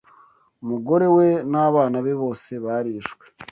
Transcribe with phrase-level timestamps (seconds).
[0.63, 3.25] umugore we n’abana be bose barishwe